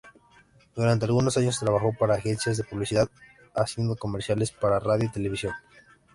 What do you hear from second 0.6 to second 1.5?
Durante algunos